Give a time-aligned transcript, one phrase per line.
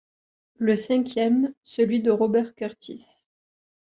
[0.57, 3.05] Le cinquième, celui de Robert Kurtis.